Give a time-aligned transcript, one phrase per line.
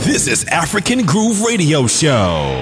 [0.00, 2.54] This is African Groove Radio Show.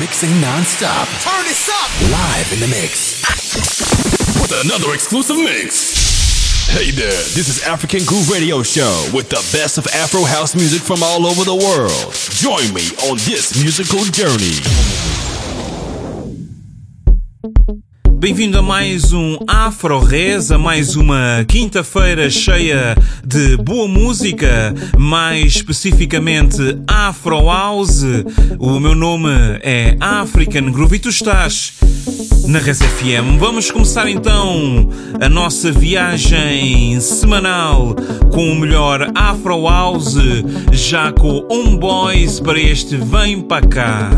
[0.00, 1.06] Mixing non-stop.
[1.22, 2.10] Turn this up.
[2.10, 3.22] Live in the mix.
[4.40, 6.68] With another exclusive mix.
[6.70, 10.80] Hey there, this is African Groove Radio Show with the best of Afro house music
[10.80, 12.14] from all over the world.
[12.30, 14.58] Join me on this musical journey.
[18.18, 25.54] Bem-vindo a mais um Afro Res, a mais uma quinta-feira cheia de boa música, mais
[25.54, 26.58] especificamente
[26.88, 28.02] Afro House.
[28.58, 29.30] O meu nome
[29.62, 31.74] é African Groove e tu estás
[32.48, 33.38] na Res FM.
[33.38, 34.88] Vamos começar então
[35.20, 37.94] a nossa viagem semanal
[38.32, 40.16] com o melhor Afro House,
[40.72, 44.10] já com Homeboys para este Vem para cá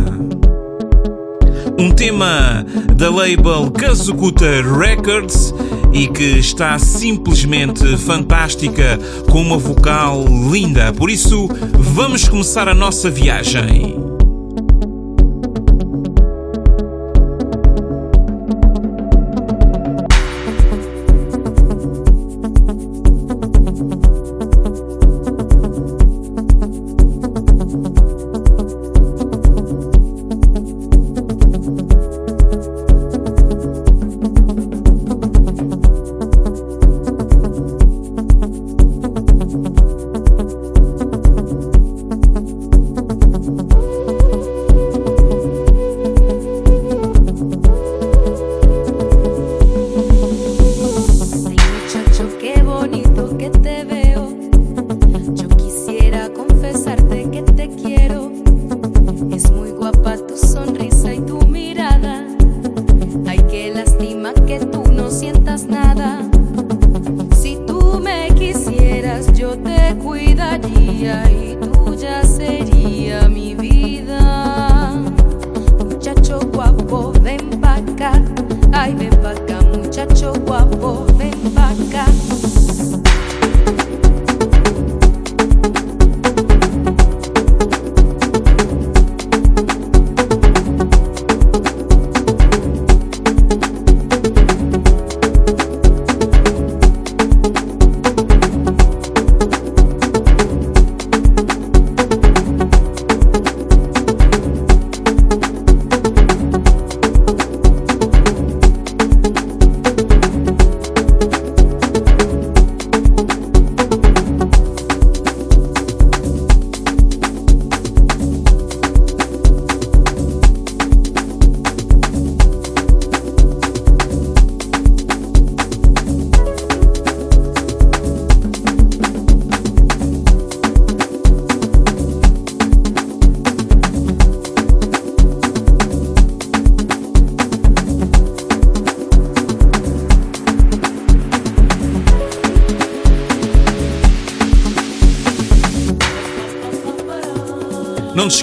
[1.81, 5.55] um tema da label Kazukuta Records
[5.95, 8.99] e que está simplesmente fantástica
[9.31, 10.93] com uma vocal linda.
[10.93, 11.49] Por isso,
[11.79, 14.20] vamos começar a nossa viagem.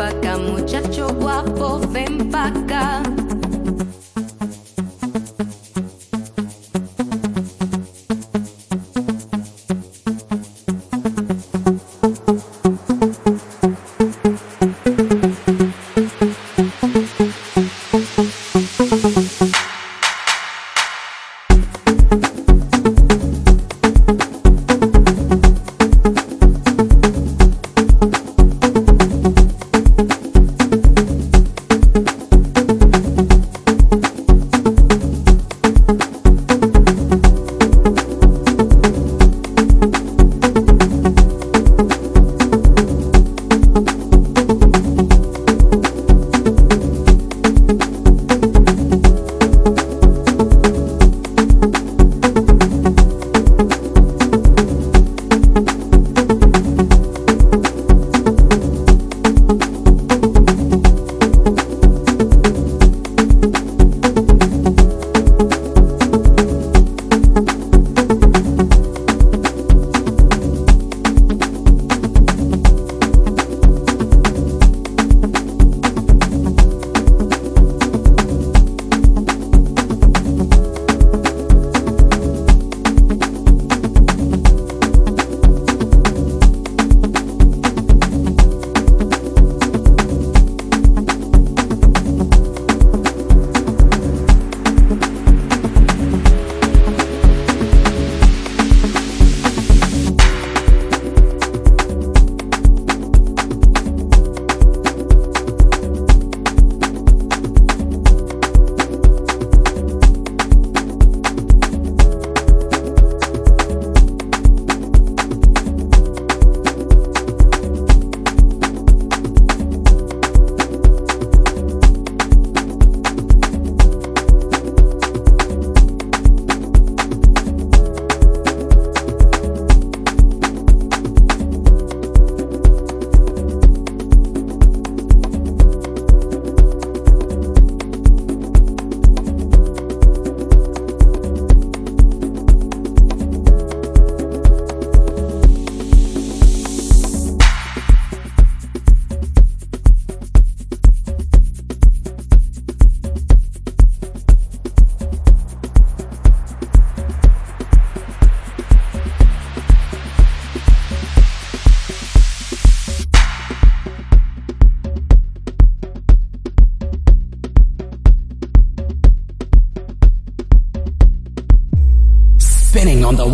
[0.05, 3.24] pa' muchacho guapo, ven pa' acá.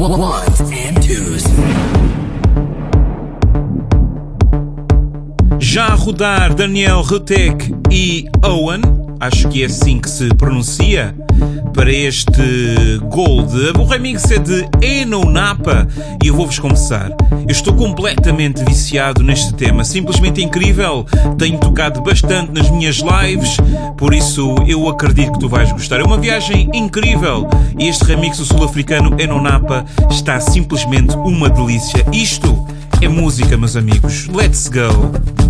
[0.08, 1.44] Ones and twos.
[5.58, 8.80] Já a rodar Daniel Rutek e Owen,
[9.20, 11.14] acho que é assim que se pronuncia,
[11.72, 12.40] para este
[13.08, 13.78] Gold.
[13.78, 15.86] O remix é de Eno Napa
[16.22, 21.06] e eu vou-vos confessar, eu estou completamente viciado neste tema, simplesmente incrível.
[21.38, 23.56] Tenho tocado bastante nas minhas lives,
[23.96, 26.00] por isso eu acredito que tu vais gostar.
[26.00, 32.04] É uma viagem incrível e este remix sul-africano Eno Napa está simplesmente uma delícia.
[32.12, 32.66] Isto
[33.00, 34.28] é música, meus amigos.
[34.28, 35.49] Let's go!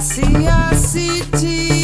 [0.00, 0.24] I see
[0.76, 1.79] city.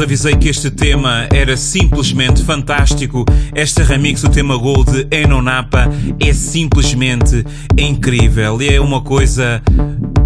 [0.00, 3.24] Vos avisei que este tema era simplesmente fantástico.
[3.54, 7.44] Esta remix do tema Gold de Enonapa é simplesmente
[7.76, 8.60] incrível.
[8.62, 9.62] E é uma coisa,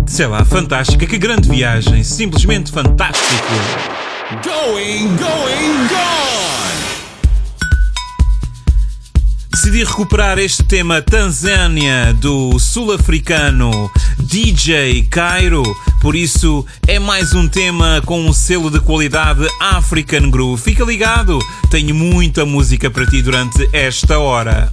[0.07, 1.07] sei lá, fantástica.
[1.07, 2.05] Que grande viagem.
[2.05, 3.53] Simplesmente fantástico.
[4.45, 6.25] Going, going, gone!
[9.51, 15.63] Decidi recuperar este tema Tanzânia do sul-africano DJ Cairo,
[16.05, 20.61] por isso é mais um tema com um selo de qualidade African Groove.
[20.61, 21.39] Fica ligado,
[21.71, 24.71] tenho muita música para ti durante esta hora.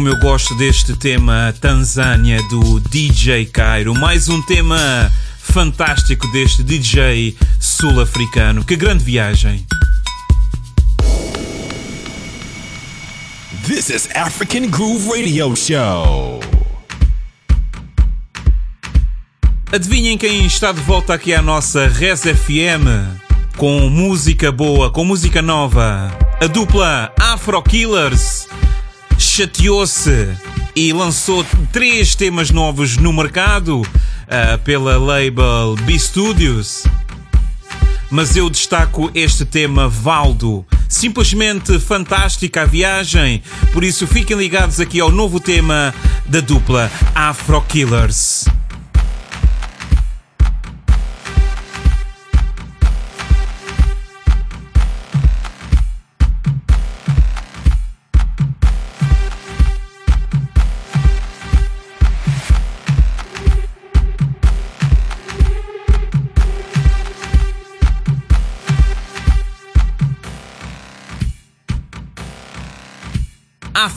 [0.00, 3.94] Como eu gosto deste tema Tanzânia do DJ Cairo.
[3.94, 8.64] Mais um tema fantástico deste DJ sul-africano.
[8.64, 9.62] Que grande viagem!
[13.66, 16.40] This is African Groove Radio Show.
[19.70, 23.20] Adivinhem quem está de volta aqui à nossa Res FM
[23.58, 26.10] com música boa, com música nova.
[26.40, 28.39] A dupla Afro Killers
[29.40, 30.28] chateou-se
[30.76, 36.84] e lançou três temas novos no mercado uh, pela label B Studios.
[38.10, 40.66] Mas eu destaco este tema Valdo.
[40.86, 43.42] Simplesmente fantástica a viagem.
[43.72, 45.94] Por isso fiquem ligados aqui ao novo tema
[46.26, 48.44] da dupla Afro Killers.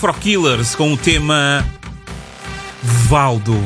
[0.04, 1.66] Afro Killers com o tema
[3.08, 3.58] Valdo.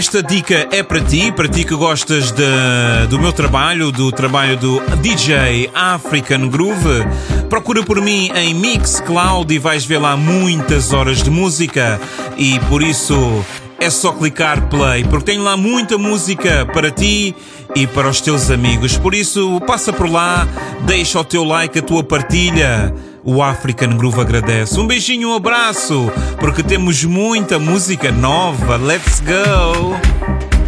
[0.00, 4.56] Esta dica é para ti, para ti que gostas de, do meu trabalho, do trabalho
[4.56, 7.04] do DJ African Groove.
[7.50, 12.00] Procura por mim em Mixcloud e vais ver lá muitas horas de música
[12.38, 13.44] e por isso
[13.78, 17.36] é só clicar play, porque tem lá muita música para ti
[17.76, 18.96] e para os teus amigos.
[18.96, 20.48] Por isso, passa por lá,
[20.86, 22.90] deixa o teu like, a tua partilha
[23.24, 24.78] o African Groove agradece.
[24.78, 28.76] Um beijinho, um abraço, porque temos muita música nova.
[28.76, 30.59] Let's go!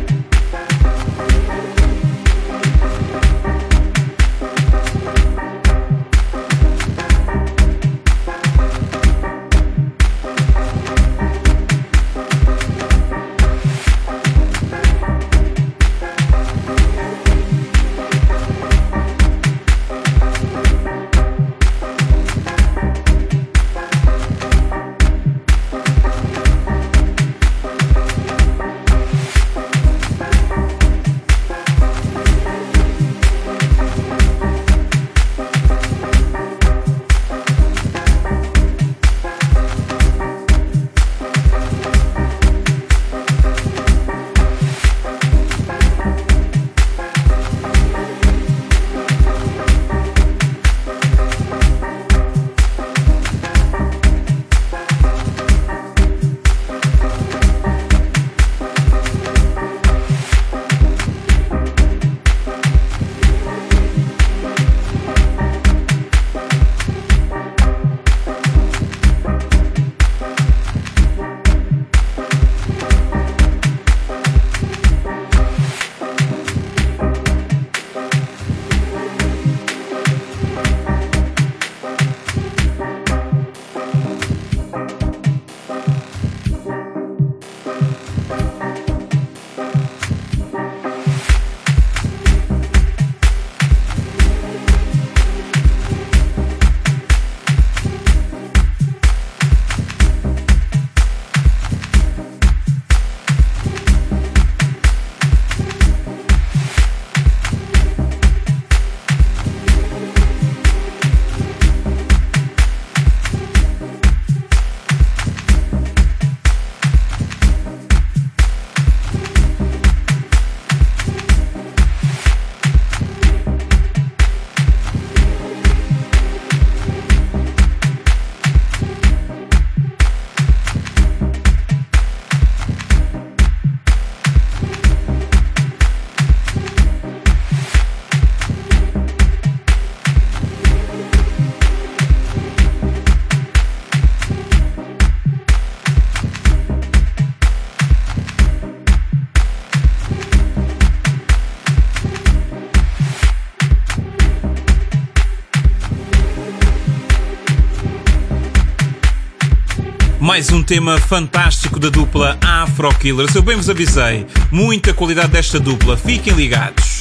[160.33, 163.35] Mais um tema fantástico da dupla Afro Killers.
[163.35, 165.95] Eu bem vos avisei, muita qualidade desta dupla.
[165.95, 167.01] Fiquem ligados.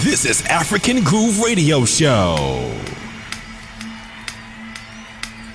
[0.00, 2.72] This is African Groove Radio Show.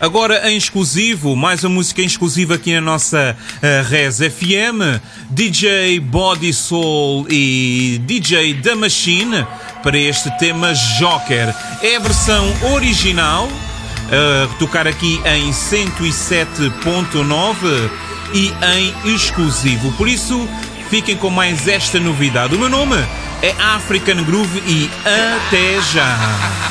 [0.01, 6.01] Agora em exclusivo, mais uma música em exclusiva aqui na nossa uh, Res FM, DJ
[6.01, 9.47] Body Soul e DJ The Machine
[9.81, 11.55] para este tema Joker.
[11.81, 13.47] É a versão original,
[14.11, 17.89] uh, tocar aqui em 107.9
[18.33, 19.91] e em exclusivo.
[19.93, 20.47] Por isso,
[20.89, 22.55] fiquem com mais esta novidade.
[22.55, 22.95] O meu nome
[23.41, 26.70] é African Groove e até já!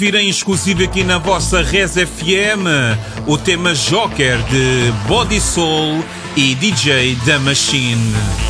[0.00, 2.64] Ouvir em exclusivo aqui na vossa Res FM
[3.26, 6.02] o tema Joker de Body Soul
[6.34, 8.49] e DJ da Machine.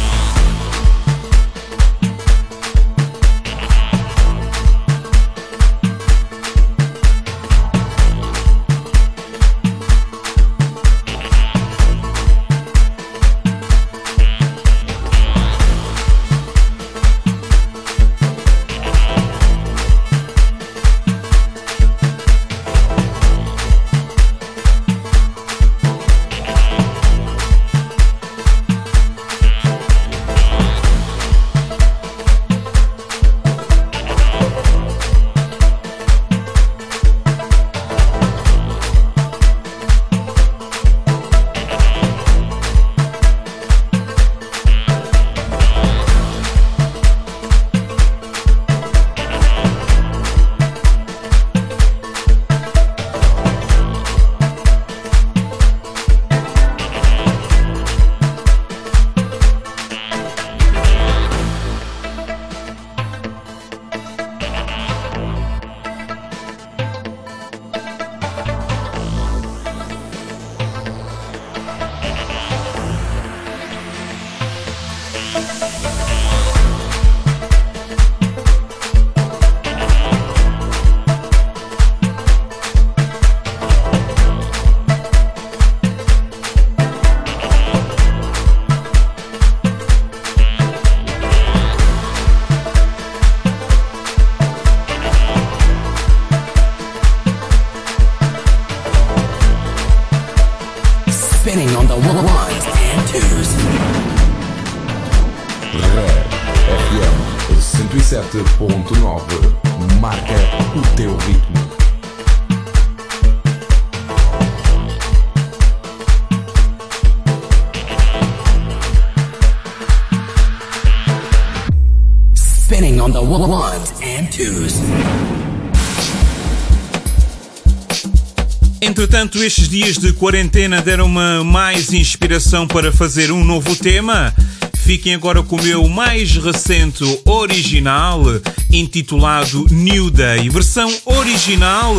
[129.02, 134.34] Entretanto, estes dias de quarentena deram-me mais inspiração para fazer um novo tema.
[134.74, 138.22] Fiquem agora com o meu mais recente original,
[138.70, 141.94] intitulado New Day, versão original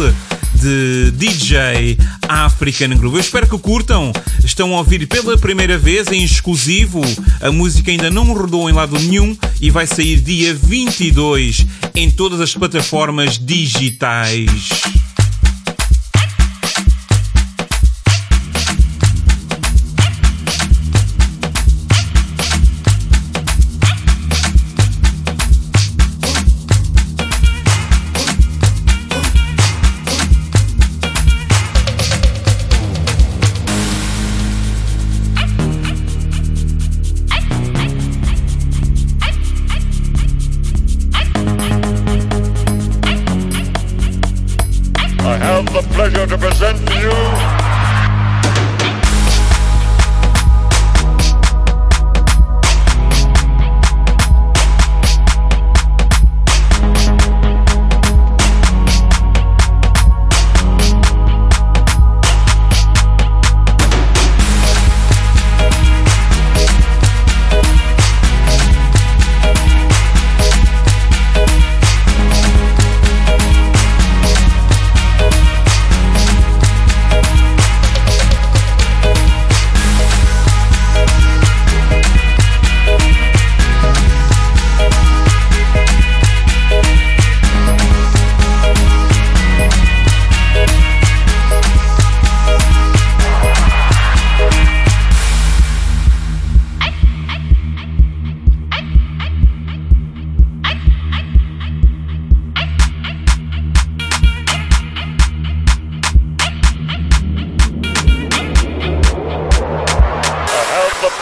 [0.54, 1.98] de DJ
[2.30, 3.16] African Groove.
[3.16, 4.14] Eu espero que curtam.
[4.46, 7.02] Estão a ouvir pela primeira vez em exclusivo.
[7.42, 12.40] A música ainda não rodou em lado nenhum e vai sair dia 22 em todas
[12.40, 14.70] as plataformas digitais.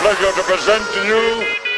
[0.09, 1.68] Pleasure to present to you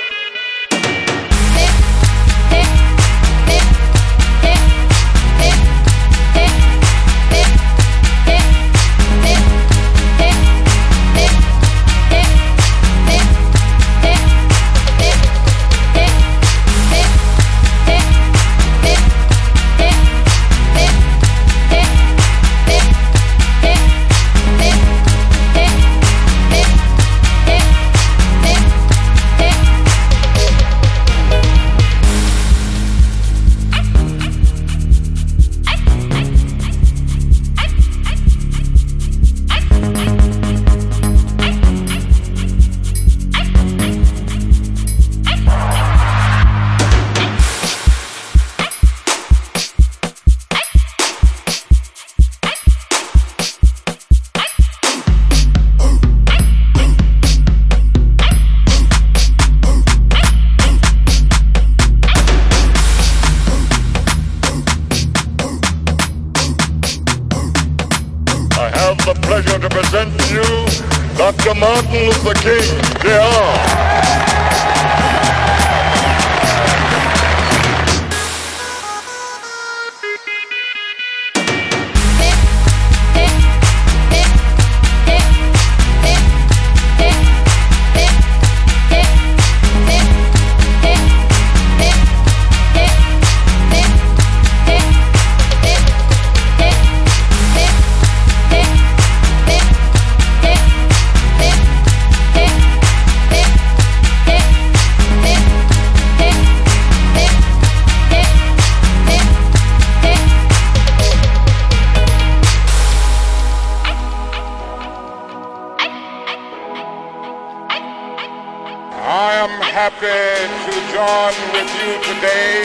[121.99, 122.63] today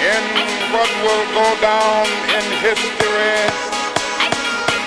[0.00, 0.24] in
[0.72, 3.36] what will go down in history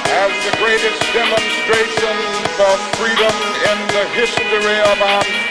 [0.10, 2.16] as the greatest demonstration
[2.58, 3.36] for freedom
[3.70, 5.51] in the history of our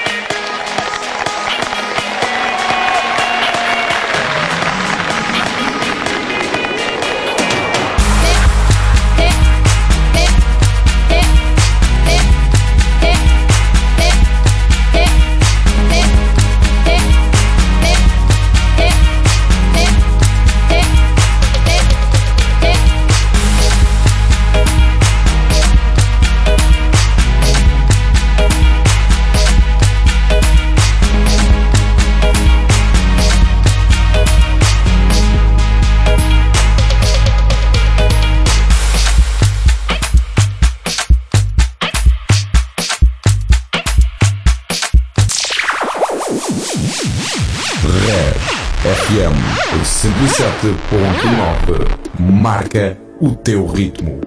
[52.19, 54.21] Marca o teu ritmo.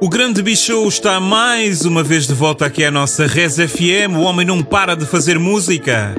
[0.00, 4.14] O grande bicho está mais uma vez de volta aqui à nossa Res FM.
[4.16, 6.14] O homem não para de fazer música.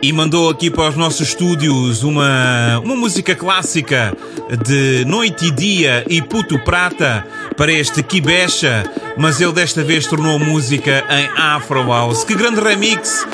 [0.00, 4.16] E mandou aqui para os nossos estúdios uma, uma música clássica
[4.64, 7.26] de Noite e Dia e Puto Prata
[7.56, 8.84] para este Kibecha,
[9.18, 12.22] mas ele desta vez tornou música em Afro House.
[12.22, 13.26] Que grande remix!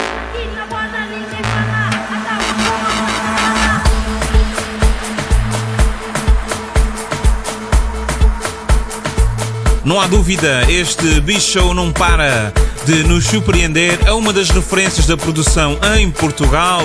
[9.86, 12.52] Não há dúvida, este bicho não para
[12.84, 13.96] de nos surpreender.
[14.04, 16.82] É uma das referências da produção em Portugal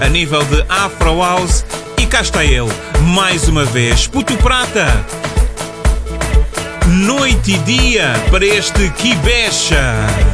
[0.00, 1.64] a nível de Afro House.
[1.96, 2.68] E cá está ele,
[3.14, 4.84] mais uma vez, Puto Prata.
[6.88, 10.29] Noite e dia para este Kibecha.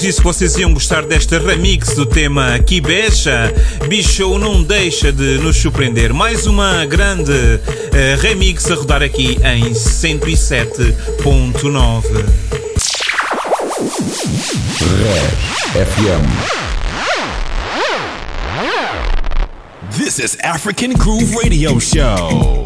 [0.00, 3.52] Vos disse que vocês iam gostar desta remix do tema Kibecha.
[3.86, 6.14] Bicho não deixa de nos surpreender.
[6.14, 12.04] Mais uma grande uh, remix a rodar aqui em 107.9.
[15.02, 16.24] Red FM.
[19.98, 22.64] This is African Groove Radio Show.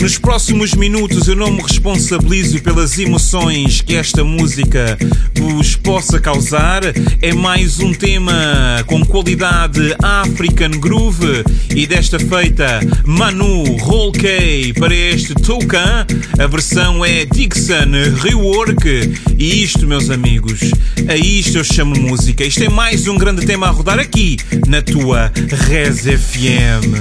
[0.00, 4.96] Nos próximos minutos eu não me responsabilizo pelas emoções que esta música
[5.34, 6.80] vos possa causar.
[7.20, 11.44] É mais um tema com qualidade African Groove
[11.76, 16.06] e desta feita Manu Roll K para este Toucan.
[16.38, 17.92] A versão é Dixon
[18.22, 18.88] Rework
[19.36, 20.60] e isto, meus amigos,
[21.08, 22.42] a isto eu chamo música.
[22.42, 25.30] Isto é mais um grande tema a rodar aqui na tua
[25.68, 26.96] Res FM.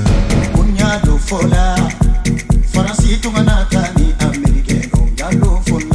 [2.74, 5.89] For a seat, tunga na kani Amerike gonga lo fon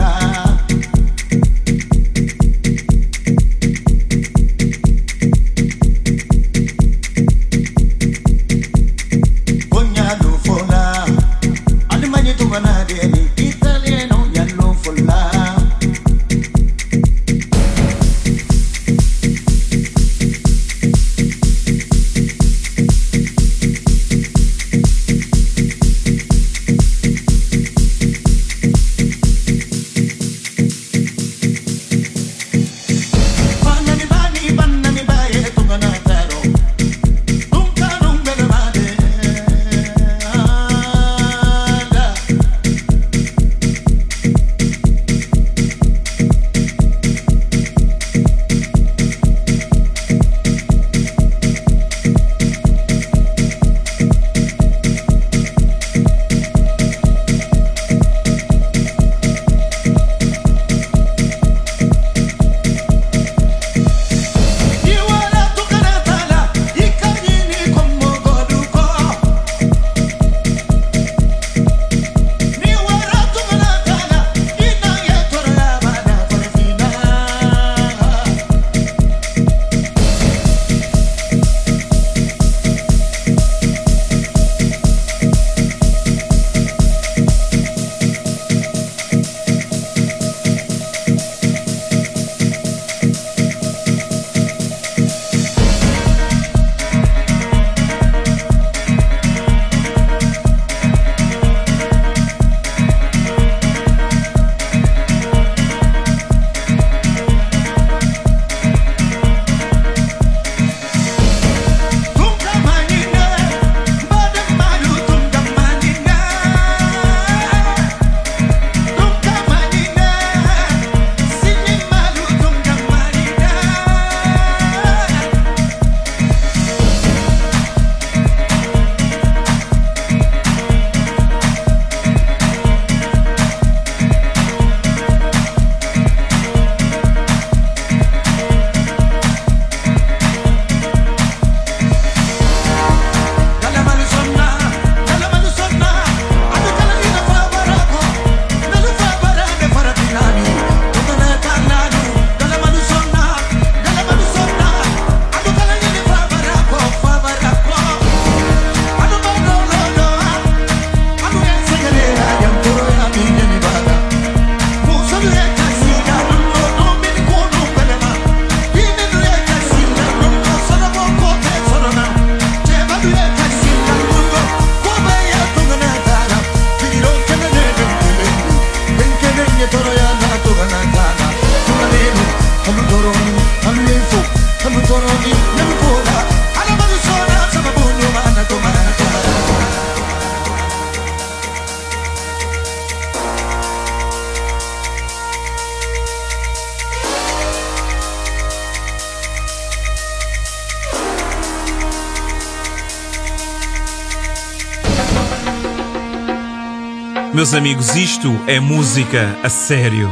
[207.45, 210.09] Meus amigos, isto é música a sério.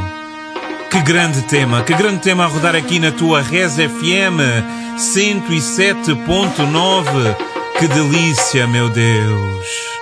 [0.91, 4.39] Que grande tema, que grande tema a rodar aqui na tua Res FM
[4.95, 7.35] 107.9.
[7.79, 9.92] Que delícia, meu Deus.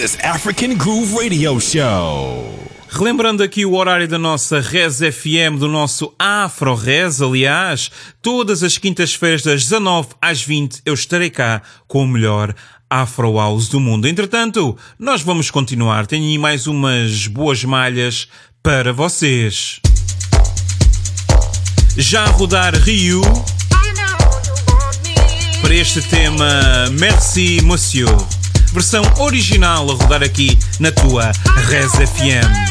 [0.00, 2.58] This is African Groove Radio Show.
[2.88, 7.90] Relembrando aqui o horário da nossa Res FM, do nosso Afro Res, aliás,
[8.22, 12.54] todas as quintas-feiras das 19 às 20 eu estarei cá com o melhor
[12.88, 14.08] Afro House do mundo.
[14.08, 16.06] Entretanto, nós vamos continuar.
[16.06, 18.26] Tenho aí mais umas boas malhas
[18.62, 19.80] para vocês.
[21.98, 23.20] Já a rodar Rio
[25.60, 28.39] para este tema Merci Monsieur.
[28.72, 31.32] Versão original a rodar aqui na tua
[31.68, 32.70] Res FM.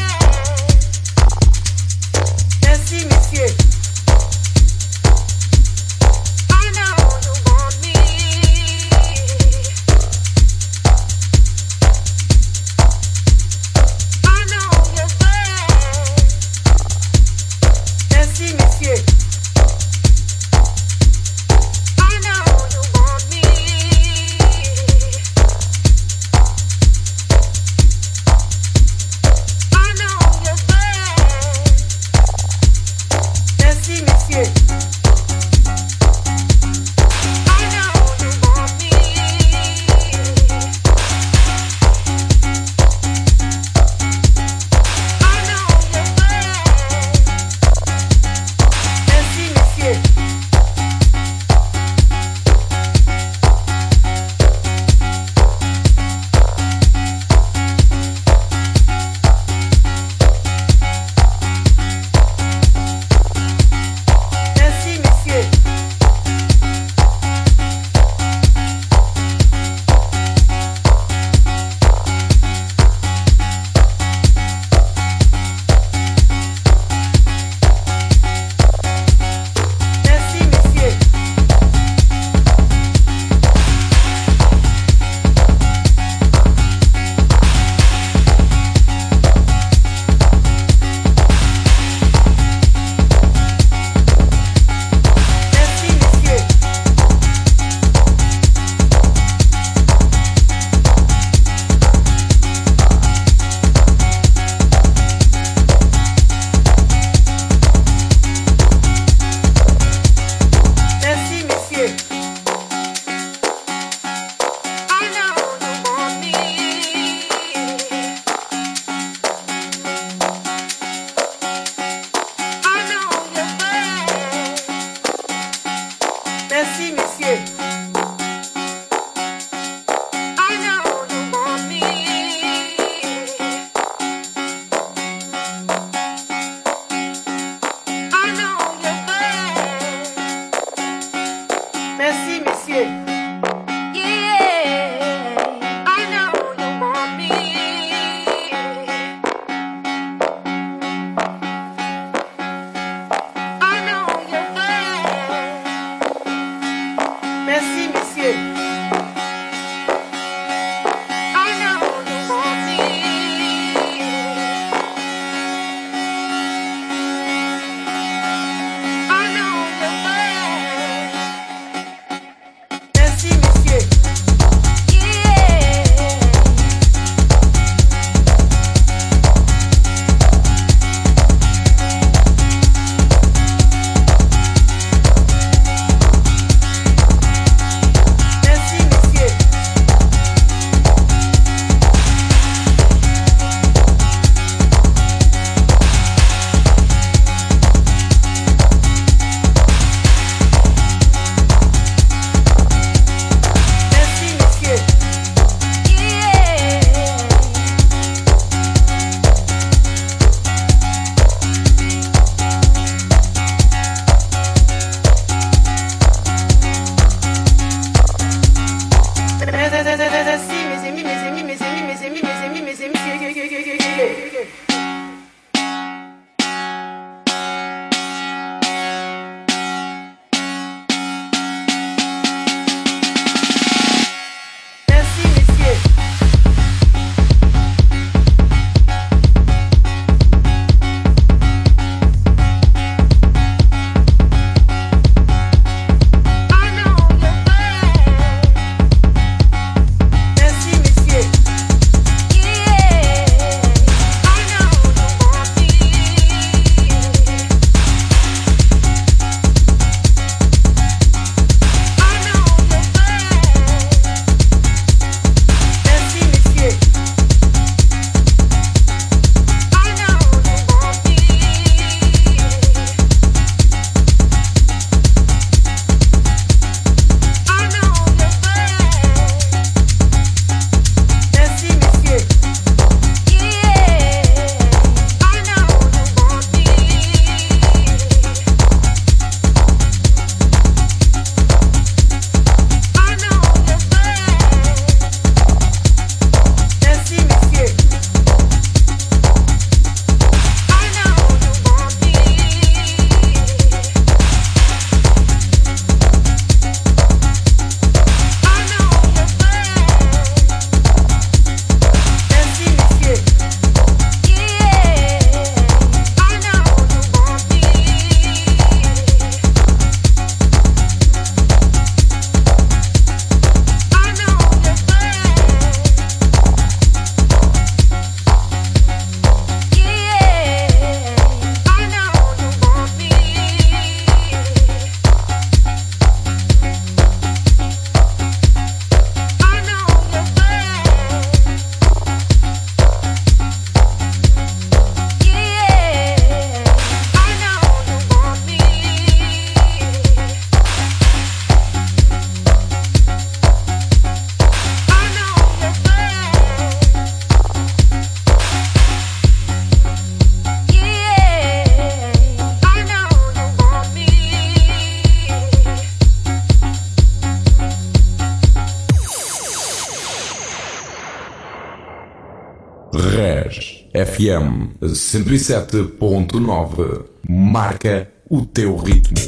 [372.92, 379.20] Res FM 107.9 marca o teu ritmo.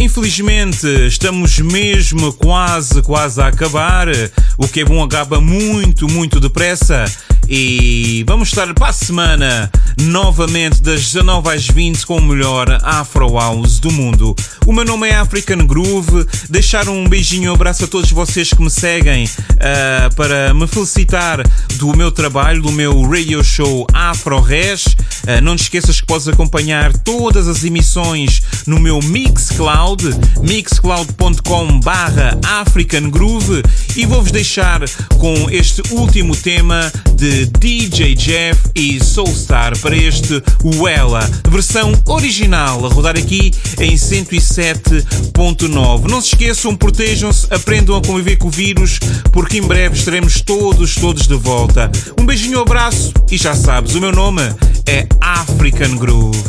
[0.00, 4.08] Infelizmente, estamos mesmo quase, quase a acabar.
[4.58, 7.04] O que é bom acaba muito, muito depressa.
[7.48, 9.70] E vamos estar para a semana
[10.00, 14.34] novamente das 19 às 20 com o melhor Afro House do mundo.
[14.66, 16.26] O meu nome é African Groove.
[16.48, 20.66] Deixar um beijinho e um abraço a todos vocês que me seguem uh, para me
[20.66, 21.42] felicitar
[21.76, 24.86] do meu trabalho, do meu radio show Afro Res.
[24.86, 30.04] Uh, não te esqueças que podes acompanhar todas as emissões no meu Mixcloud,
[30.40, 33.62] mixcloud.com barra African Groove
[33.96, 34.80] e vou-vos deixar
[35.18, 42.88] com este último tema de DJ Jeff e Soulstar para este Wella, versão original, a
[42.88, 46.08] rodar aqui em 107.9.
[46.08, 49.00] Não se esqueçam, protejam-se, aprendam a conviver com o vírus,
[49.32, 51.90] porque em breve estaremos todos, todos de volta.
[52.18, 54.42] Um beijinho, um abraço e já sabes, o meu nome
[54.86, 56.40] é African Groove.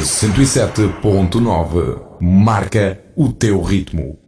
[0.00, 4.23] 107.9 marca o teu ritmo.